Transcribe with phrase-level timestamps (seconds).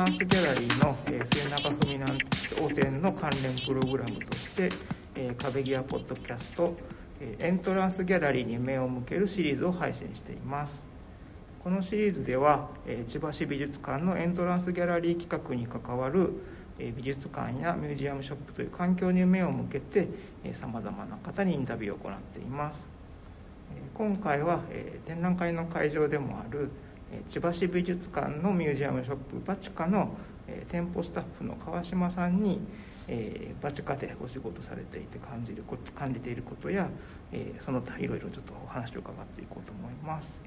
[0.00, 2.18] ランスギャラリーの、えー、末永文南
[2.58, 4.70] 汚点の関連プログラムとして、
[5.14, 6.74] えー、壁際ポッドキャスト、
[7.20, 10.86] えー、エントランスギャラリーに目を向けるシリーズを配信しています。
[11.62, 16.30] このシリーズでは、えー、千葉市美術館のエントランスギャラリー企画に関わる
[16.78, 20.08] え美術館やミュージアムショップという環境に目を向けて
[20.54, 22.88] さまざまな方にインタビューを行っています。
[23.92, 26.70] 今回はえ展覧会の会場でもある
[27.28, 30.14] 千葉市美術館のミュージアムショップバチカの
[30.68, 32.60] 店舗スタッフの川島さんに
[33.60, 36.88] バチカでお仕事されていて感じること感じていることや
[37.60, 40.42] その他いろいろちょっとお話を伺っていこうと思います。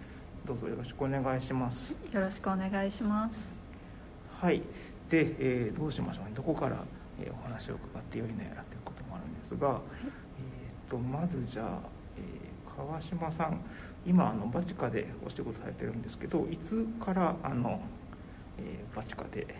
[0.45, 1.98] どうぞよろしくお願いします。
[2.12, 3.39] よろしくお願いします。
[4.41, 4.61] はい。
[5.09, 6.31] で、えー、どうしましょうね。
[6.36, 6.84] どこから、
[7.22, 9.80] えー、お話を伺ってよいのやらということもあるんですが、はい、
[10.39, 11.80] えーと、まずじゃあ、
[12.17, 13.61] えー、川島さん
[14.06, 17.80] 今あのバチカでお仕事されてるんですけどいつからあの、
[18.58, 19.56] えー、バチカで、え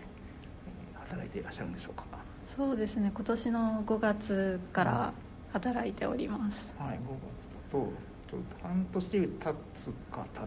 [0.94, 2.04] ー、働いていらっしゃるんでしょうか？
[2.46, 3.10] そうですね。
[3.14, 5.12] 今年の5月から
[5.52, 6.98] 働いております、はい、5
[7.38, 7.88] 月だと
[8.30, 10.42] ちょっと半年経つかた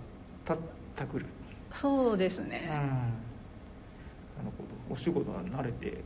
[0.45, 0.57] たっ
[0.95, 1.25] たくる
[1.71, 2.75] そうですね、うん。
[2.75, 2.91] なる
[4.57, 4.93] ほど。
[4.93, 6.03] お仕事は慣れて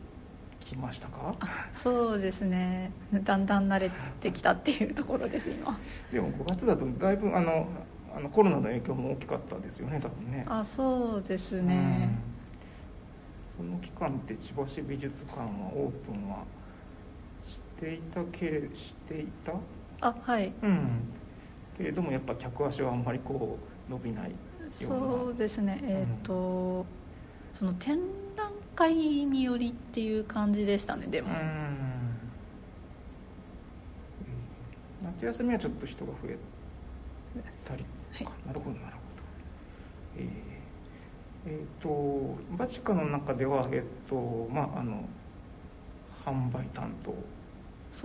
[0.72, 1.36] きましたか？
[1.74, 2.92] そうですね。
[3.12, 3.92] だんだん慣れ
[4.22, 5.78] てきたっていうところです今。
[6.12, 7.68] でも5月だとだいぶあの
[8.16, 10.46] あのコロナの影響も大きかったですよね多分ね。
[10.48, 12.10] あそうですね、
[13.60, 16.44] うん、その期間って千葉市美術館はオープンは
[17.48, 19.54] していたけれしていた？
[20.08, 20.54] あはい。
[20.62, 20.88] うん。
[21.78, 23.58] けれどもやっぱ客足はあんまりこ
[23.90, 24.32] う伸びない
[24.70, 25.82] そうですね。
[25.84, 26.86] えっ、ー、と、うん。
[27.54, 28.00] その展覧
[28.76, 31.30] 会によりっていう感じでしたねでも。
[35.04, 36.38] 夏休みはちょっと人が増え
[37.68, 37.84] たり、
[38.14, 39.22] はい、なるほどなるほど。
[40.18, 40.28] えー、
[41.48, 45.04] えー、とバチカの中ではえっ、ー、とまああの
[46.26, 47.14] 販売担当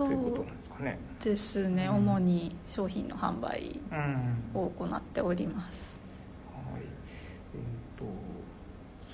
[0.05, 0.99] ということなんですかね。
[1.23, 3.79] ですね、うん、主に商品の販売
[4.53, 5.97] を行っております、
[6.67, 8.05] うん、はいえっ、ー、と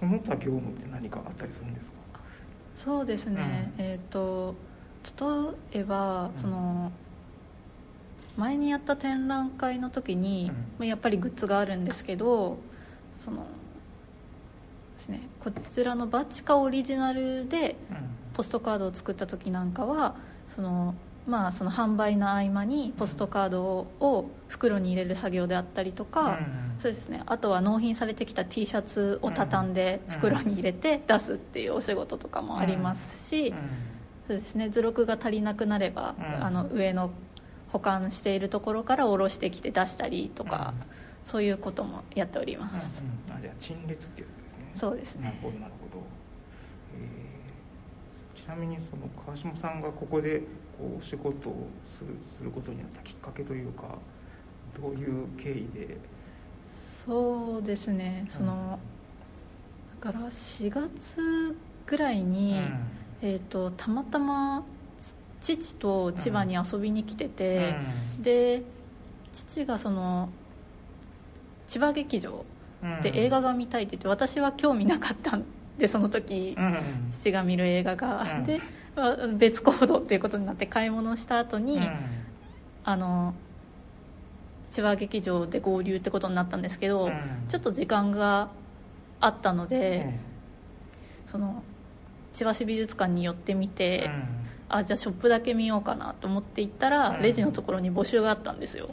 [0.04, 1.96] その他業務って何かあったりするんですか？
[2.76, 4.56] そうですね、うん、えっ、ー、と
[5.74, 6.92] 例えば、その
[8.38, 12.58] 前にやった展覧会の時に、うん、やっぱりグッズがあるんですけど
[13.20, 13.46] その
[14.98, 17.76] ですねこちらのバチカオリジナルで
[18.34, 20.16] ポストカードを作った時なんかは
[20.50, 26.38] そのまあ、その販売の合間にポストカードを袋に入れる作業であったりとか、
[26.80, 33.54] そうですね、あとは納品されてきた T シャツを畳んで袋に入れて出すっていうお仕事とかもありますし、
[34.28, 37.12] そうですね、図録が足りなくなれば、あの上の
[37.70, 40.74] 保管しているところから下ろしてきて出したりとか、
[41.24, 44.72] そういうこともやっております、あじゃあ陳列ってやつですね。
[44.74, 45.24] そうですね。
[45.24, 46.04] なるほどなるほど、
[46.98, 50.40] えー、ちなみにその川島さんがここで
[50.78, 53.98] こうお仕事をするすることになったきっかけというか
[54.80, 55.98] どういう経緯で
[57.06, 58.26] そうですね。
[58.30, 58.80] その、
[60.02, 62.80] だから4月ぐらいに、うん、
[63.22, 64.64] えーと、たまたま
[65.42, 67.76] 父と千葉に遊びに来てて、
[68.18, 68.64] うん、で
[69.34, 70.30] 父がその
[71.68, 72.46] 千葉劇場
[73.02, 75.44] で映画が見たいって言って私は興味なかったん
[75.78, 78.62] でその時、うん、父が見る映画が、で
[79.38, 81.82] 別行動っていうことになって買い物した後に、
[82.86, 83.34] あの
[84.74, 87.14] 千葉劇場で合流ってことになったんですけど、うん、
[87.48, 88.50] ちょっと時間が
[89.20, 90.08] あったので、
[91.28, 91.64] うん、その
[92.34, 94.24] 千葉市美術館に寄ってみて、うん、
[94.70, 98.90] あじゃあショップだけ見ようかなと思って行ったら、レジのところに募集があったんですよ、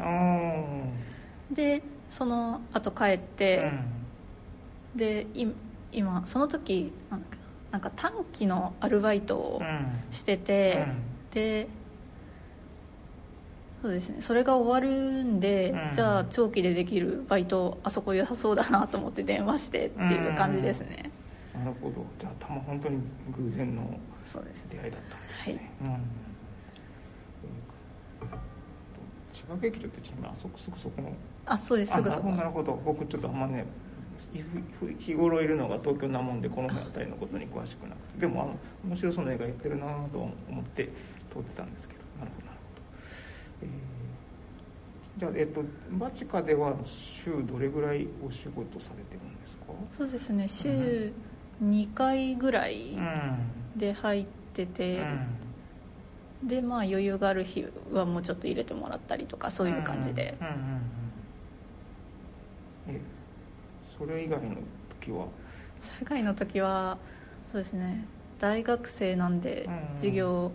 [1.50, 3.72] でその後帰って、
[4.94, 5.26] で
[5.92, 6.92] 今その時
[7.70, 9.62] なんか短期のアルバイトを
[10.10, 10.86] してて、
[11.32, 11.68] で
[13.82, 14.20] そうですね。
[14.20, 21.10] それが終わるんで、うん、じゃあ長期でできるバイトあそこ良さそうだなと思って電話してっていう感じですね、
[21.54, 22.04] なるほど。
[22.18, 23.00] じゃあたま本当に
[23.36, 23.98] 偶然の
[24.70, 25.72] 出会いだったんですね。
[25.82, 26.02] はい、うん、
[29.32, 31.12] 千葉劇場って今あそこすぐそこの
[31.46, 31.92] あそうです。
[31.92, 32.30] すぐそこ。
[32.30, 32.78] なるほど。
[32.84, 33.64] 僕ちょっとあんまね
[34.98, 40.90] 日頃いるのが東京なもんでこの辺りのことに詳しくなくてでもあの面白そうな映画やってるなと思って
[41.32, 42.00] 通ってたんですけど。
[42.18, 42.49] なるほど。
[42.49, 42.49] えー、
[45.18, 45.62] じゃあ、えっと、
[45.92, 46.74] バチカでは
[47.24, 49.64] 週どれぐらいお仕事されてるんですか？
[49.96, 50.48] そうですね。
[50.48, 51.12] 週
[51.62, 52.96] 2回ぐらい
[53.76, 55.00] で入ってて、
[56.42, 60.36] うん、でまあ余裕がある日はもうちょっと入れてもらったりとかそういう感じで、
[62.88, 63.00] え
[63.98, 64.56] それ以外の
[65.00, 65.26] 時は？
[65.80, 66.96] それ以外の時は
[67.52, 68.06] そうですね。
[68.38, 70.50] 大学生なんでうんうん授業行っ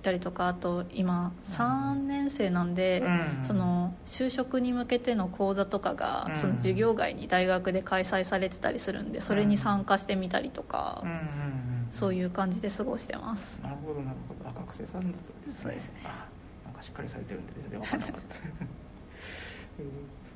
[0.00, 3.44] たりとかあと今3年生なんで、うん。
[3.44, 6.36] その就職に向けての講座とかが、うん。
[6.36, 11.10] その授業外に大学で開催されてたりするんでそれに参加してみたりとか、うん。
[11.10, 11.60] うんうん
[11.92, 13.58] そういう感じで過ごしてます。
[13.60, 14.48] なるほどなるほど。
[14.48, 15.62] あ学生さんだったんですね。
[15.64, 15.84] そうです。
[15.86, 16.28] ねあ
[16.66, 18.36] なんかしっかりされてるんで全然分からなかった。
[19.80, 19.86] えー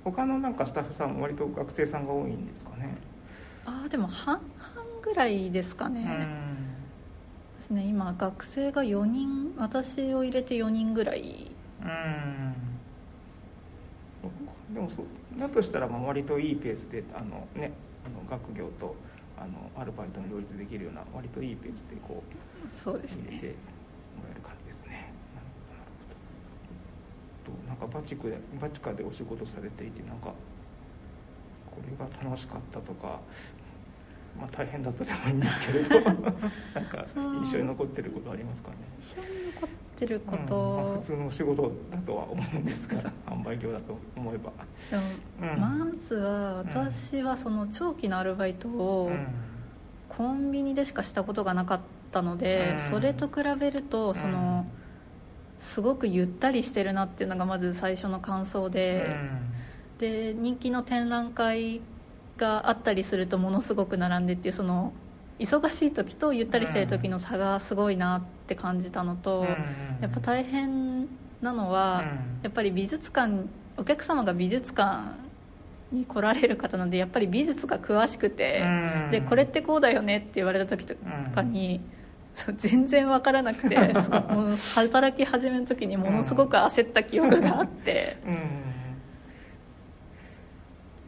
[0.05, 2.94] 他のなんかスタッフさん割と学生さんが多いんですかね？
[3.64, 4.43] ああでも半々
[5.02, 6.05] ぐらいですかね、
[7.64, 11.50] ですね今学生が4人私を入れて4人ぐらい
[11.82, 11.93] うんう
[14.70, 15.06] んでもそう
[15.38, 17.72] だとしたらまあ割といいペースであのね
[18.05, 18.94] あの学業と
[19.38, 22.32] あのアルバイトの両立できるような割といいペースでこう
[22.75, 23.55] そうですね入れても
[24.26, 25.11] らえる感じですね。
[25.34, 25.87] なるほどなる
[27.44, 27.52] ほど。
[27.52, 30.34] となんかバチクでバチカでお仕事されていてなんか
[31.70, 33.20] これが楽しかったとか。
[34.38, 36.00] まあ大変だったでもいいんですけれど。
[36.10, 38.76] なんか印象に残ってることありますかね。
[38.98, 44.52] 印象に残ってるこうんまあと普、通の仕事だとは思うんですが販売業だと思えば。
[44.90, 45.02] でも
[45.54, 45.60] うん。
[45.60, 49.26] まずは私はその長期のアルバイトをうん。
[50.08, 51.80] コンビニでしかしたことがなかっ
[52.12, 52.78] たので、うん。
[52.78, 54.66] それと比べるとその、
[55.58, 59.16] すごくゆったりしてるなっていうのがまず最初の感想で、
[59.98, 61.80] で人気の展覧会
[62.36, 64.92] があったりするとものすごく並んでっていうその
[65.38, 69.46] 忙しい時とゆったりしてる時の差がすごいなって感じたのと、うん
[70.00, 71.08] やっぱ大変
[71.40, 72.08] なのは、うん。
[72.42, 73.44] やっぱり美術館
[73.76, 75.12] お客様が美術館
[75.92, 79.10] に来られる方なんでやっぱり美術が詳しくて、うん。
[79.10, 80.94] でこれってこうだよねって言われた時と
[81.34, 81.80] かに、
[82.58, 88.19] 全然分からなくてもう働き始めの時にものすごく焦った記憶があって。
[88.26, 88.34] うん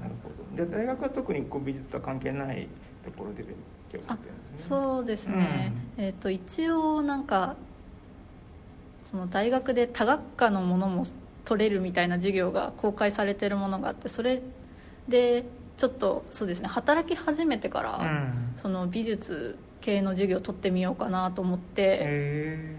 [0.02, 2.68] なるほどで大学は特にこう美術とは関係ない
[3.04, 3.54] ところで勉
[3.92, 4.58] 強されてるんですね。
[4.58, 7.56] そうですね、えー、と一応なんか
[9.04, 11.06] その大学で多学科のものも
[11.44, 14.42] 取れるみたいな授業が公開されてるものがあってそれ
[15.08, 15.44] で
[15.76, 18.52] ちょっとそうですね働き始めてから、うん。
[18.56, 22.76] その美術系の授業を取ってみようかなと思って、へ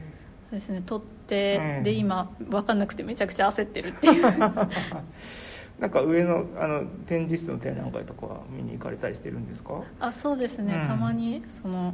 [0.50, 1.84] そうですね取って、うん。
[1.84, 4.26] で今分かんなくてめちゃくちゃ焦ってるっていう。
[4.26, 4.68] ー
[5.80, 9.84] なんか上のあの展示室の展覧会とかは見に行かれたりしてるんですか？
[10.00, 10.88] あそうですね、うん。
[10.88, 11.94] たまにその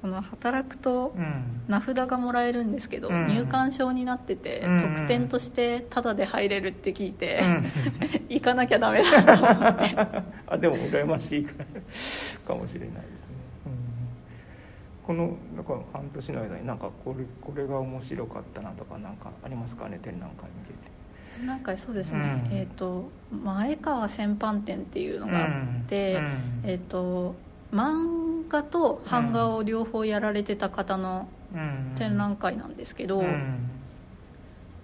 [0.00, 1.62] この働くとうん。
[1.68, 3.26] 名札がもらえるんですけど、うん。
[3.26, 4.80] 入館証になってて、うん。
[4.80, 7.64] 特典としてタダで入れるって聞いて、うん。
[8.30, 10.22] 行かなきゃダメだと思って。
[10.48, 11.52] あでも羨ましいか
[12.46, 13.26] かもしれないですね、
[13.66, 13.72] うん。
[15.06, 19.98] このなんか半年の間になんかこれこれが面白かったなとかなんかありますかね？
[20.00, 20.95] 展覧会見てて
[21.44, 22.56] なんかそうですね、うん。
[22.56, 25.50] えっ、と前川戦犯展っていうのがあっ
[25.86, 26.70] て、うん。
[26.70, 27.34] えっ、と
[27.72, 31.92] 漫画と版画を両方やられてた方のうん。
[31.96, 33.70] 展覧会なんですけど、うん。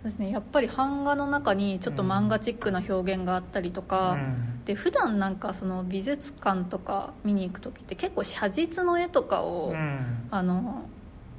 [0.05, 4.65] ですね、やっぱり版画の中にちょっと漫画チックな表現があったりとか、うん。
[4.65, 10.29] で普段なんかその美術館とか見に行く時って結構写実の絵とかを、うん。
[10.31, 10.85] あの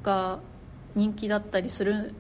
[0.04, 0.40] が
[0.96, 2.14] 人気だったりする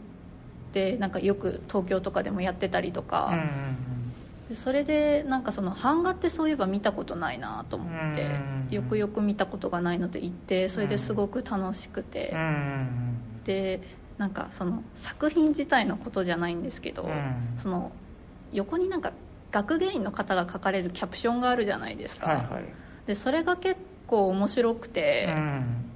[0.73, 3.77] でなんかよく東京とかでもやってたりとか、うん
[4.49, 13.19] でそれでなんかその版画ってそういえば見たことないなと思って、うんよくよく見たことがないので行ってそれですごく楽しくて、うん。
[13.45, 13.79] で
[14.17, 17.57] なんかその作品自体のことじゃないんですけど、うん。
[17.57, 17.91] その
[18.51, 19.13] 横になんか
[19.51, 22.63] 学芸員の方が書かれるキャプションがあるじゃないですか、はいはい。
[23.05, 25.92] でそれが結構面白くて、うん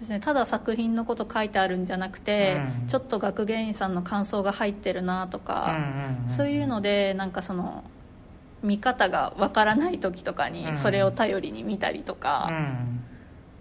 [0.00, 5.78] ですね、ただ作品のこと書いてあるんじゃなくて、うんちょっと学芸員さんの感想が入ってるなとか、
[6.26, 7.84] そういうのでなんかその
[8.62, 10.52] 見方がわからない時とかうん。
[10.54, 13.04] にそれを頼りに見たりとか、うん。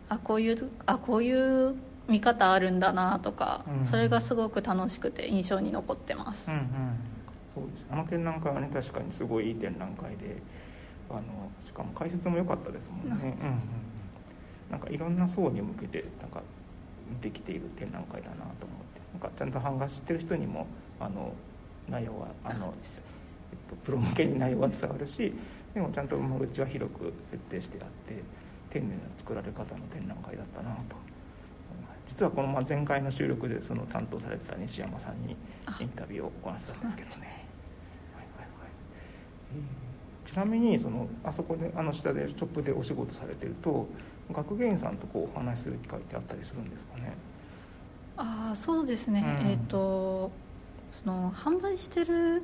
[0.10, 1.76] あこういうあこういう
[2.08, 3.86] 見方あるんだなとか、うん。
[3.86, 6.64] それがすごく楽しくて印象に残ってます、うんうん。
[7.54, 7.86] そうです。
[7.92, 10.42] あの展覧会はね確かにすごいいい展覧会で
[11.10, 11.22] あの
[11.66, 13.20] しかも解説も良かったですもんね、うん。
[13.20, 13.60] うんうん、
[14.70, 16.42] なんかいろんな層に向けてなんか
[17.22, 18.52] できている展覧会だなと思っ
[18.94, 20.68] てなんかちゃんと版画知ってる人にも
[21.00, 21.34] あの
[21.90, 22.74] 内容はあの、
[23.52, 25.34] えっと、プロ向けに内容は伝わるし
[25.74, 28.22] でもちゃんと間口は広く設定してあって
[28.70, 30.96] 丁寧な作られ方の展覧会だったなと
[32.08, 35.36] 実はこのまあ前回の収録でその担当されてた西山さんに
[35.80, 37.50] インタビューを行ってたんですけどね。
[40.26, 43.88] ちなみにそのあそこであの下でショップでお仕事されてると
[44.32, 47.14] 学芸員さんとこうお話しする機会ってあったりするんですかね？
[48.18, 49.48] ああそうですね、うん。
[49.48, 50.32] えっ、と
[50.92, 52.44] その販売してる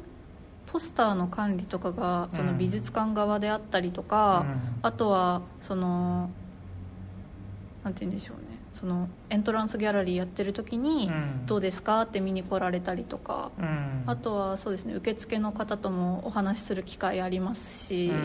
[0.67, 4.45] ポスターの管理とかがその美術館側であったりとか、
[4.81, 6.29] あとはその
[7.83, 8.55] なんて言うんでしょうね。
[8.73, 14.03] そのエントランスギャラリーやってる時にうん「どうですか?」って見に来られたりとか、うん。
[14.05, 18.15] あとはそうですね受付の方ともお話しする機会ありますし、うん。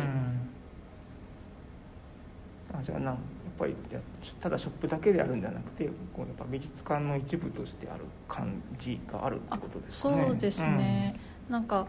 [2.79, 3.17] あじゃあ
[3.61, 4.01] ぱりや
[4.41, 11.87] ただショップだけであるんじゃなくてこうやっぱ美術館の一部としてある感じがあるってことですかねそうですね、なんか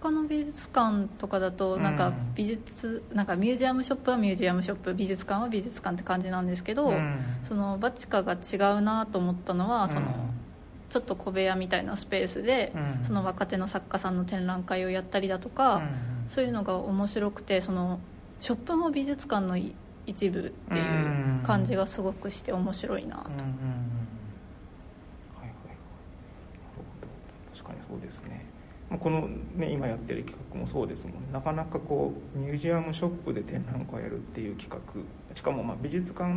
[0.00, 7.18] 他の美術館とかだとなんかうん美術なんかミュージアムショップはミュージアムショップ美術館は美術館って感じなんですけど、うん。
[7.44, 10.28] そのバチカが違うなと思ったのはその、
[10.90, 13.04] ちょっと小部屋みたいなスペースで、うん。
[13.04, 15.88] その若手の作家さんの展覧会をやったりだとか、うん。
[16.28, 18.00] そういうのが面白くてその
[18.40, 19.74] ショップも美術館のい
[20.06, 23.22] 一部っていう感じがすごくして面白いなと、
[27.54, 28.44] 確かにそうですね。
[28.90, 31.28] まあこのね今やってる企画もそうですもんね。
[31.32, 34.80] なかなかこうミュージアムショップで展覧会やるっていう企画。
[35.34, 36.32] しかもまあ美術館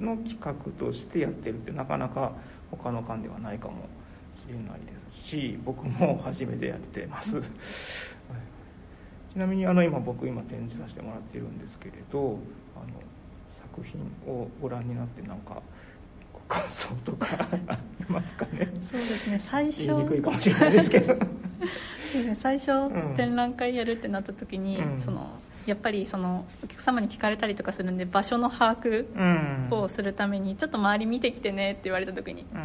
[0.00, 2.32] の企画としてやってるってなかなか
[2.70, 3.88] 他の館ではないかも
[4.34, 7.46] しれないですし僕も初めてやってます、はい。
[9.32, 12.38] ちなみにあの今僕今展示させてもらってるんですけれど
[12.76, 13.00] あの
[13.52, 15.60] 作品をご覧になってなんか
[16.32, 17.56] ご感想とかあ
[18.00, 18.68] りますかね？
[18.82, 19.38] そうですね。
[19.38, 19.86] 最初。
[19.86, 21.14] 言いにくいかもしれないですけど。
[22.40, 25.00] 最初、ん展覧会やるってなった時に、うん。
[25.00, 29.06] そのやっぱりそのお客様に聞かれたりとかするんで場所の把握
[29.70, 29.82] うん。
[29.82, 32.60] をするためにちょっと周り見てきてねって言われた時にうん。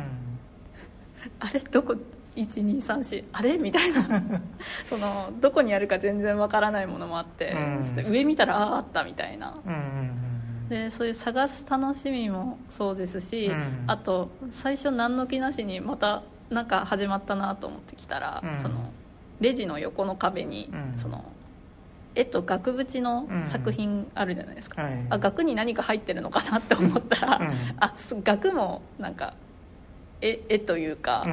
[1.40, 1.60] あれ？
[1.60, 1.96] どこ
[2.36, 3.58] ？1234あれ？
[3.58, 4.22] みたいな。
[4.90, 8.12] そのどこにあるか全然わからないものもあって、うん。
[8.12, 9.58] 上見たらあああったみたいな。
[9.66, 9.97] うんうん
[10.70, 13.84] でそういう探す楽しみもそうですし、うん。
[13.88, 18.62] あと最初何の気なしにまたなんか始まったなと思ってきたら、うん。
[18.62, 18.92] その
[19.40, 21.00] レジの横の壁に、うん。
[21.00, 21.32] その
[22.16, 25.06] 絵と額縁の作品あるじゃないですか、はい。
[25.10, 27.56] あ額に何か入ってるのかなって思ったら、うん。
[27.80, 29.36] あす額もなんか
[30.20, 31.26] 絵絵というか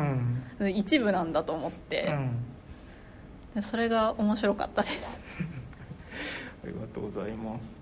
[0.60, 0.76] う、ん。
[0.76, 2.14] 一部なんだと思って、
[3.56, 5.20] でそれが面白かったです。
[6.62, 7.76] ありがとうございます。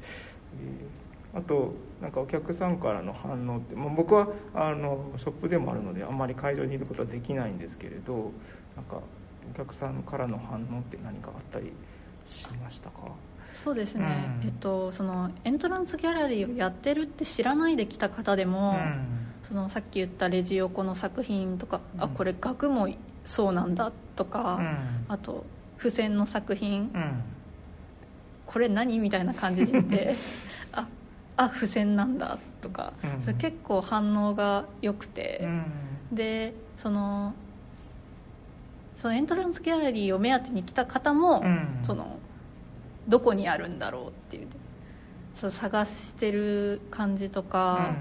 [0.59, 1.02] えー
[1.35, 8.33] あとなんかお客さんからの反応って、まあ、僕はあのショップでもあるのであんまり会場にいることはできないんですけれど
[8.77, 9.01] なんか
[9.51, 11.73] お客さんからの反応って何かあったり
[12.27, 13.13] しましたか？
[13.53, 14.05] そうですね、
[14.41, 14.47] うん。
[14.47, 18.79] えっと、そのエントランスギャラリーをやってるって知らないで来た方でも、
[19.43, 22.03] そのさっき言ったレジ横の作品とか、うん。
[22.05, 22.89] あこれ額も
[23.25, 25.05] そうなんだとか、うん。
[25.09, 25.45] あと
[25.77, 27.23] 付箋の作品、うん。
[28.47, 28.99] これ何？
[28.99, 30.17] みたいな感じで言って
[31.43, 33.23] ああ付箋なんだとか、うん。
[33.23, 35.65] それ結構反応が良くて、うん。
[36.13, 37.35] でその
[38.97, 41.81] そのエントランスギャラリーを目当てに来た方も、うん。
[41.83, 42.19] その
[43.09, 44.49] どこにあるんだろうっていう
[45.35, 47.97] そう探してる感じとか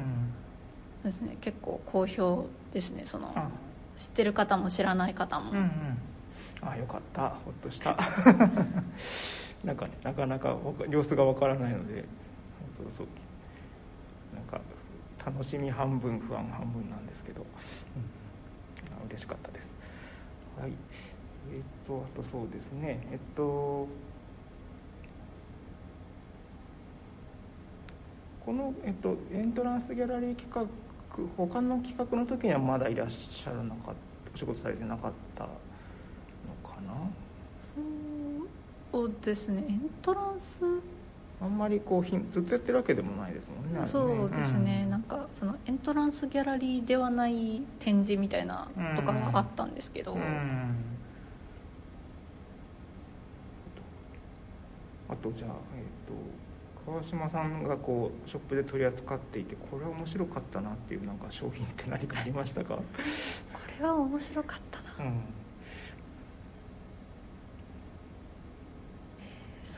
[1.03, 3.49] です、ね、結構好評ですねそのあ。
[3.97, 6.67] 知ってる方も知らない方も、うんうん。
[6.67, 7.29] あよかった。
[7.29, 7.97] ほっとした。
[9.63, 10.55] なんかねなかなか
[10.89, 12.05] 様子がわからないので
[12.75, 13.07] そうそう
[14.33, 14.59] なんか
[15.25, 17.41] 楽しみ半分不安半分なんですけど、
[19.01, 19.75] うん、嬉しかったです。
[20.59, 20.71] はい。
[21.53, 23.07] えっとあとそうですね。
[23.11, 23.87] えっと
[28.45, 30.65] この、えっと、エントランスギャラリー企画
[31.37, 33.93] 他の企画の時にはまだいらっしゃらなかった
[34.33, 35.49] お仕事されてなかったの
[36.63, 36.93] かな？
[38.91, 39.63] そうですね。
[39.67, 40.61] エントランス
[41.41, 44.91] あんまりこうひんずっとやってるわけでもないですもんねそうですね、うん。
[44.91, 50.21] なんかそのエントランスギャラリーではない展示みたいなとかはあったんですけど、うん。
[55.09, 62.83] あとじゃあ、えー、と川島さんがこうショップで取り扱っていてこれは面白かったなっていうなんか商品って何かありましたか、 こ
[63.79, 65.21] れは面白かったなうん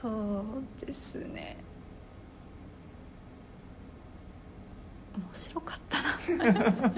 [0.04, 1.56] そうですね。
[5.16, 6.92] 面白かったな。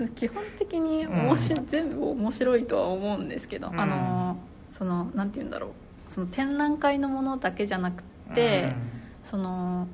[0.16, 3.78] 基本的に面白い、全部面白いとは思うんですけど、うん。
[3.78, 4.38] あの
[4.72, 5.70] そのなんて言うんだろう。
[6.08, 8.02] その展覧会のものだけじゃなく
[8.34, 8.74] て、
[9.22, 9.86] その、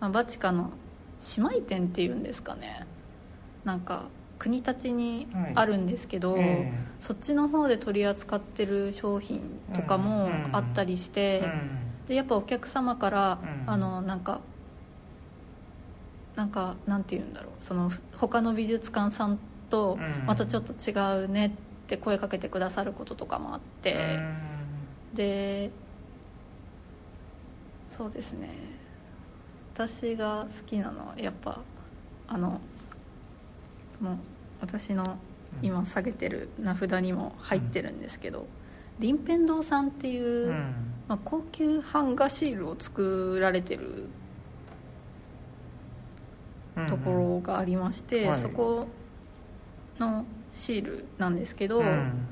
[0.00, 0.72] まあ、バチカの
[1.36, 2.84] 姉妹店っていうんですかね。
[3.64, 4.06] なんか
[4.40, 6.72] 国立にあるんですけど、うんえ。
[6.98, 9.42] そっちの方で取り扱ってる商品
[9.74, 10.48] とかもうん。
[10.52, 11.50] あったりしえて、
[12.08, 13.70] でやっぱお客様から、うん。
[13.70, 14.40] あのなんか
[16.36, 17.64] なんかなんて言うんだろう。
[17.64, 20.26] その他の美術館さんとうん。
[20.26, 20.94] またちょっと違
[21.24, 21.50] うねっ
[21.86, 24.18] て声かけてくださることとかもあって、
[25.12, 25.70] で
[27.90, 28.48] そうですね。
[29.74, 31.60] 私が好きなのはやっぱ
[32.26, 32.60] あの
[34.00, 34.16] もう
[34.60, 35.18] 私の
[35.62, 38.46] 今下げてる名札にも入ってるんですけど、
[38.98, 40.74] 林辺堂さんっていう、うん。
[41.08, 44.04] まあ、高級版画シールを作られてる
[46.88, 48.40] ところがありまして、はい。
[48.40, 48.86] そこ
[49.98, 52.26] のシールなんですけど、うん。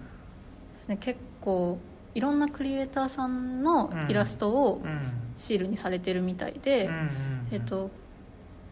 [0.87, 1.79] ね結構
[2.15, 5.01] いろんなクリエイターさんのイラストをうん。
[5.37, 7.09] シールにされてるみたいで、うんうん。
[7.53, 7.91] えっと、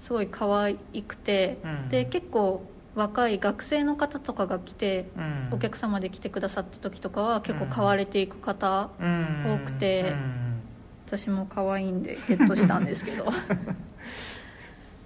[0.01, 1.89] すごい可愛くて、うん。
[1.89, 2.63] で結構
[2.97, 5.49] 若い学生の方とかが来て、うん。
[5.53, 9.61] お客様で来てくださった時とかは結構買われていく方、うん。
[9.63, 10.61] 多くてうん。
[11.07, 13.25] 私も可愛いんでゲットしたんですけど、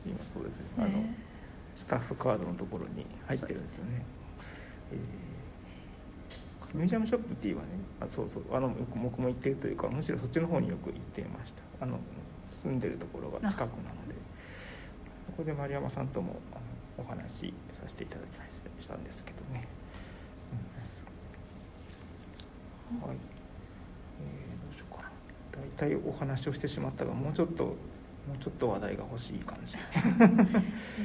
[0.07, 0.65] 今そうですね。
[0.79, 1.15] あのね。
[1.75, 4.03] スタッフカードのところに入ってるんですよね。
[4.93, 4.99] えー
[6.75, 7.69] ミュージアムショップ T はね
[8.01, 11.85] あそうそうあの僕僕も行ってるというかむしろそっちの方によく行っていました。
[11.85, 11.99] あの
[12.55, 13.69] 住んでるところが近くなの
[14.09, 14.15] で
[15.27, 16.61] そこで丸山さんともあの
[17.01, 18.51] お話しさせていただいたり
[18.83, 19.67] したんですけどね、
[22.93, 23.09] うん。
[23.09, 23.17] はい、
[24.21, 25.11] えーどうしようかな。
[25.53, 27.75] 大体お話をしてしまったがもうちょっとも
[28.39, 29.77] うちょっと話題が欲しい感じ。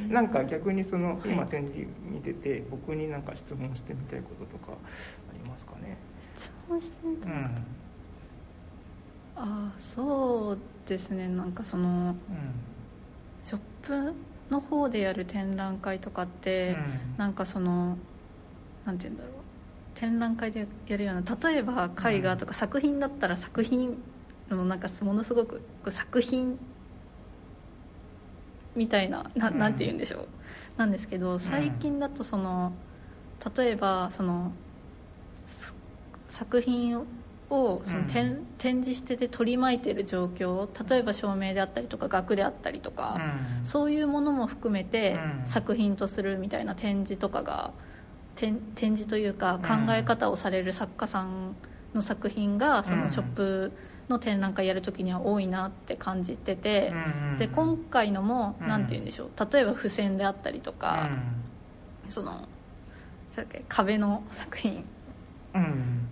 [0.09, 1.29] なんか逆にそのはい。
[1.29, 4.75] 今展示見てて僕になんか質問してみたいこととかあ
[5.33, 5.97] りますかね？
[6.37, 7.45] 質問してみたい、うん。
[7.45, 7.51] あ
[9.37, 11.27] あそうですね。
[11.29, 12.15] なんかその
[13.43, 14.13] ショップ
[14.49, 16.77] の方でやる展覧会とかって、
[17.17, 17.97] なんかその
[18.85, 19.33] なんて言うんだろう。
[19.95, 23.97] 展覧会でやるような例えば絵画とか作品だったら作品
[24.49, 26.59] のなんかものすごく作品
[28.75, 29.57] みたいななうん。
[29.57, 30.27] なんて言うんでしょう。
[30.77, 32.73] なんですけど最近だとその
[33.55, 34.51] 例えばその
[35.47, 35.73] す
[36.27, 36.97] 作品
[37.49, 43.17] をその展,、展示してて取り巻いてる状況例えば照明であったりとか額であったりとか、
[43.59, 43.65] うん。
[43.65, 45.47] そういうものも含めてうん。
[45.47, 47.71] 作品とするみたいな展示とかが
[48.35, 51.55] 展展示というか考え方をされる作家さん
[51.93, 53.71] の作品がそのショップ
[54.09, 58.67] の展覧会やるときには多いなって感じててうんで今回のもうん。
[58.67, 59.29] 何て言うんでしょう。
[59.51, 61.09] 例えば付箋であったりとか
[62.09, 62.47] その
[63.67, 64.85] 壁の作品。
[65.53, 66.09] うんうん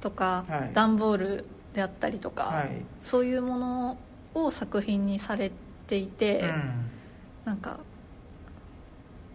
[0.00, 0.70] とかはい。
[0.72, 2.84] 段ボールであったりとかはい。
[3.02, 3.98] そういうもの
[4.34, 5.50] を作品にされ
[5.86, 6.40] ていて。
[6.40, 6.90] うん。
[7.44, 7.78] なんか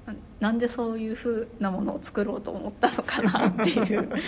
[0.06, 4.10] ななんでそういうふうなものを作ろうと思ったのかなっていう。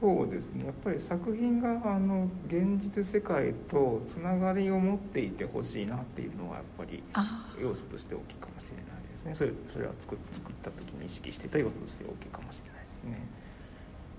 [0.00, 0.66] そうですね。
[0.66, 9.34] やっぱり作品があの現実世界とつながりを持っていてほしいなっていうのはやっぱりあ要素として大きいかもしれないですね。
[9.34, 13.43] それそれは作作った時に意識していた要素として大きいかもしれないですね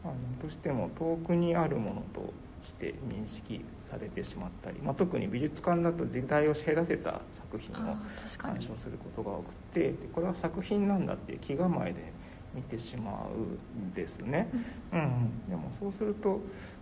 [0.06, 7.98] あのどうしても遠くにあるものとして認識されてしまったり、まあ、特に美術館だと時代を隔てた作品を
[8.38, 12.14] 鑑賞することが多くてでこれは作品なんだっていう気構えで
[12.54, 14.50] 見てしまうんですね、
[14.94, 15.00] うん。
[15.00, 16.40] うん、でもそうすると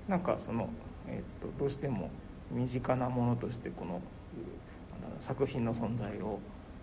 [0.07, 0.69] なんかその、
[1.07, 2.09] えっとどうしても
[2.51, 4.01] 身近なものとしてこの
[5.19, 6.39] 作品の存在を、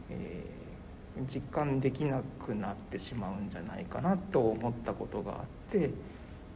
[0.09, 0.61] えー
[1.29, 5.38] 実感できなくなってしまうんじゃないかなと思ったことがあっ
[5.72, 5.90] て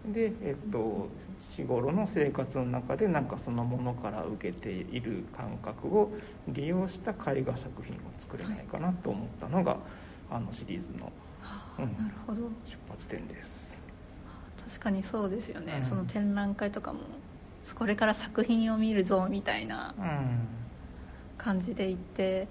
[0.06, 1.08] で、えっと
[1.50, 6.10] 日頃の生活の中でなんかそのものから受けている感覚を
[6.48, 9.76] 利用した絵画作品を作れないかなと思ったのが、
[10.30, 11.12] あのシリーズの
[11.42, 12.42] あうんなるほど。
[12.66, 13.78] 出発点です。
[14.66, 15.84] 確かにそうですよね、うん。
[15.84, 17.00] その展覧会とかも
[17.74, 20.48] これから作品を見るぞみたいなうん。
[21.36, 22.48] 感じで行って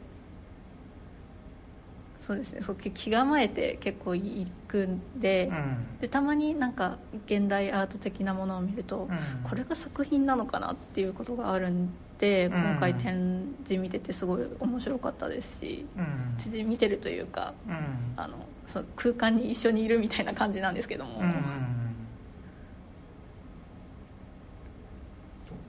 [2.19, 2.61] そうですね。
[2.61, 5.99] そう気構えて結構行くんで,、うん。
[6.01, 9.19] でたまになんか現代アート的なものを見ると、うん。
[9.43, 12.53] これが作品なのかなっていうことがあるんでうん。
[12.53, 16.33] 今回展示見ててすごい面白かったですしうん。
[16.37, 17.75] 展示見てるというかうん。
[18.15, 21.21] あのそう空間に一緒にいるみたいな感じなんですけども、そう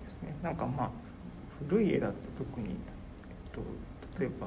[0.04, 0.34] ですね。
[0.42, 0.90] なんかまあ
[1.68, 2.76] 古い絵だと特に、えっ
[3.52, 3.60] と、
[4.18, 4.46] 例えば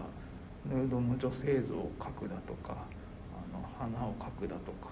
[0.65, 2.96] ヌードの女性像を描くだとかあ
[3.57, 4.89] の花を描くだとか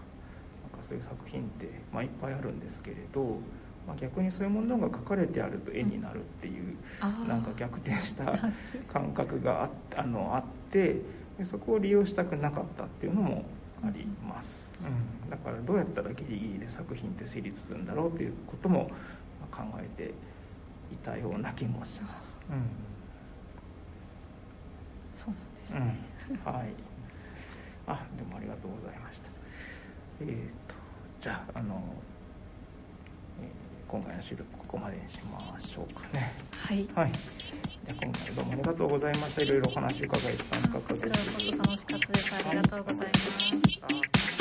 [0.72, 3.40] なんかそういう作品って、まあ、いっぱいあるんですけれど、
[3.88, 7.28] まあ、逆にそういうものが描かれてあると絵になるっていう、あー。
[7.28, 8.38] なんか逆転した
[8.92, 11.02] 感覚がああのあって
[11.38, 13.44] でそこを利用したくなかったっていうのも
[13.84, 18.90] あります、うん、だからどうやったらギリギリで作品って成立するんだろうっていうことも
[19.42, 20.14] まあ考えて
[20.94, 22.40] いたような気もします、
[25.18, 25.30] そう
[25.74, 26.70] なんですうんね、うん、はい
[27.88, 29.28] あでもありがとうございました。
[30.22, 30.28] えー、
[30.68, 30.76] と
[31.22, 31.82] じゃああの、
[33.42, 36.34] えー今回の収録ここまでにしましょうかね。
[36.58, 36.88] はい。
[36.96, 37.12] はい、
[37.86, 39.42] じゃ今回どうもありがとうございました。
[39.44, 41.32] いろいろお話伺えて楽しかったです。
[41.32, 42.34] こちらこそ楽しかったです。
[42.34, 44.35] ありがとうございます